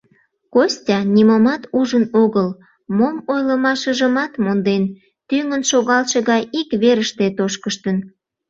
Костя 0.53 0.97
нимомат 1.15 1.61
ужын 1.79 2.05
огыл, 2.23 2.49
мом 2.97 3.15
ойлымашыжымат 3.33 4.31
монден, 4.43 4.83
тӱҥын 5.27 5.61
шогалше 5.69 6.19
гай 6.29 6.41
ик 6.59 6.69
верыште 6.81 7.25
тошкыштын. 7.37 7.97